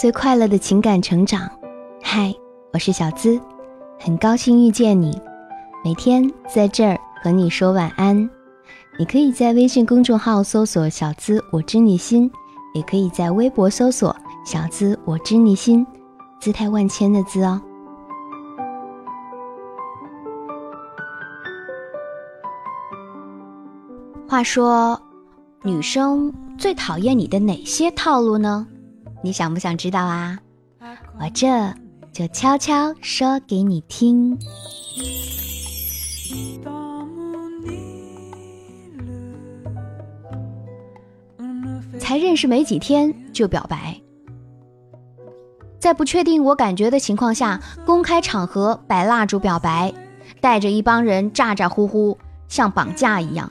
[0.00, 1.46] 最快乐的情感成长。
[2.02, 2.34] 嗨，
[2.72, 3.38] 我是小资，
[3.98, 5.20] 很高兴遇见你，
[5.84, 8.16] 每天在这儿和你说晚安。
[8.98, 12.32] 你可以在微信公众号搜索“小资我知你心”，
[12.72, 15.86] 也可以在微博搜索“小资我知你心”，
[16.40, 17.60] 姿态万千的“资”哦。
[24.26, 24.98] 话说，
[25.62, 28.66] 女生最讨厌你的哪些套路呢？
[29.22, 30.38] 你想不想知道啊？
[31.18, 31.46] 我这
[32.12, 34.38] 就悄悄说给你听。
[41.98, 44.00] 才认识没几天就表白，
[45.78, 49.92] 在不确定我感觉的情况下，公开场合摆蜡烛表白，
[50.40, 53.48] 带着一帮人咋咋呼呼，像绑架一样。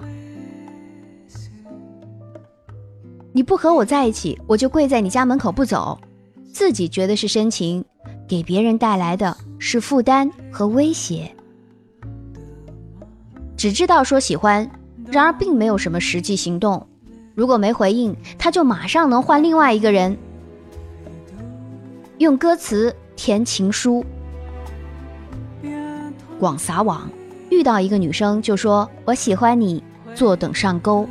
[3.32, 6.00] 你不和我在一起，我就跪在你家门口不走。
[6.52, 7.86] 自己觉得是深情，
[8.28, 11.32] 给别人带来的是负担和威胁。
[13.56, 14.70] 只知道说喜欢，
[15.06, 16.86] 然而并没有什么实际行动。
[17.36, 20.18] 如果没回应，他就马上能换另外一个人。
[22.18, 24.04] 用歌词填情书，
[26.40, 27.10] 广撒网，
[27.50, 29.84] 遇到一个女生就说我喜欢你，
[30.16, 31.08] 坐等上钩。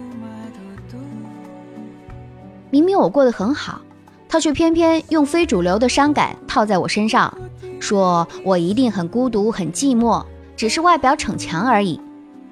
[2.71, 3.81] 明明我过得很好，
[4.29, 7.37] 他却偏偏用非主流的伤感套在我身上，
[7.81, 10.25] 说我一定很孤独、很寂寞，
[10.57, 12.01] 只是外表逞强而已。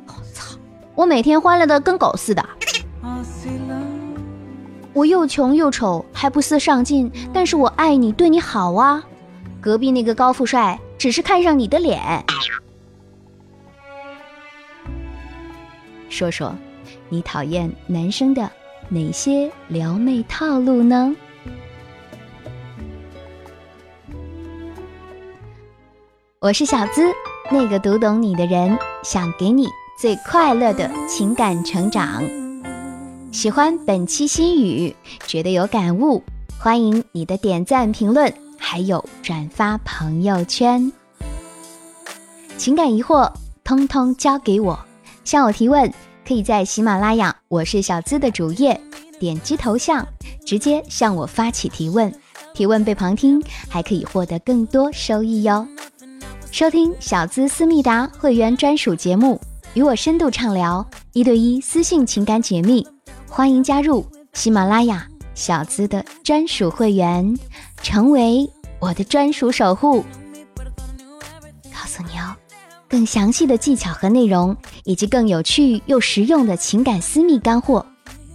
[0.07, 0.57] 我操！
[0.95, 2.45] 我每天欢乐的跟狗似的。
[4.95, 9.05] 我又穷又丑，还不思上进，但是我爱你，对你好啊。
[9.61, 12.25] 隔壁那个高富帅只是看上你的脸。
[16.09, 16.55] 说说，
[17.11, 18.51] 你讨厌男生的？
[18.89, 21.15] 哪些撩妹套路呢？
[26.39, 27.03] 我是小资，
[27.51, 29.67] 那个读懂你的人，想给你
[30.01, 32.23] 最快乐的情感成长。
[33.33, 34.95] 喜欢本期心语，
[35.27, 36.23] 觉得有感悟，
[36.57, 40.93] 欢迎你的点赞、评论，还有转发朋友圈。
[42.57, 43.33] 情感疑惑，
[43.65, 44.79] 通通交给我，
[45.25, 45.93] 向我提问。
[46.27, 48.81] 可以在喜马拉雅“我是小资”的主页
[49.21, 50.05] 点击头像，
[50.45, 52.13] 直接向我发起提问。
[52.53, 55.65] 提问被旁听，还可以获得更多收益哟。
[56.51, 59.41] 收听小资思密达会员专属节目，
[59.75, 62.85] 与我深度畅聊，一对一私信情感解密。
[63.29, 65.07] 欢迎加入喜马拉雅
[65.37, 67.39] 小资的专属会员，
[67.85, 68.51] 成为
[68.81, 70.05] 我的专属守护。
[72.89, 77.85] 更详细的技巧和内容，以及更有趣又实用的情感私密干货，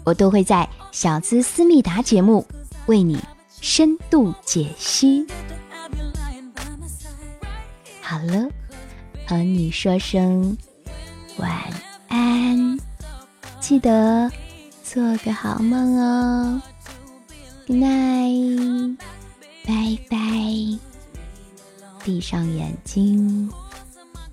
[0.04, 2.46] 我都会在小资思密达节目
[2.88, 3.18] 为你
[3.62, 5.26] 深度解析。
[8.02, 8.50] 好了，
[9.26, 10.58] 和你说声
[11.38, 11.50] 晚
[12.10, 12.78] 安，
[13.62, 14.30] 记得
[14.84, 16.62] 做个好梦哦。
[17.68, 18.98] Good night，
[19.66, 20.80] 拜拜，
[22.04, 23.50] 闭上眼睛。